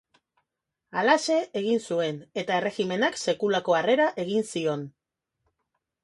Halaxe 0.99 1.35
egin 1.59 1.81
zuen, 1.91 2.15
eta 2.43 2.55
erregimenak 2.61 3.19
sekulako 3.25 3.75
harrera 3.81 4.07
egin 4.25 4.47
zion. 4.55 4.87